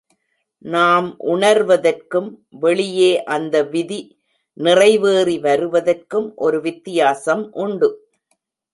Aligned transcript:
நாம் 0.65 1.07
உணர்வதற்கும், 1.25 2.29
வெளியே 2.59 3.23
அந்த 3.23 3.63
விதி 3.63 4.01
நிறைவேறி 4.57 5.39
வருவதற்கும் 5.39 6.35
ஒரு 6.35 6.61
வித்தியாசம் 6.61 7.51
உண்டு. 7.53 7.89